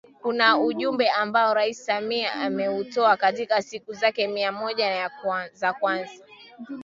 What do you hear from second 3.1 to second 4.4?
katika siku zake